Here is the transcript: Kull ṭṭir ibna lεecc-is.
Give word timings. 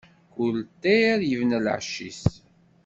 Kull 0.33 0.57
ṭṭir 0.71 1.17
ibna 1.33 1.59
lεecc-is. 1.65 2.23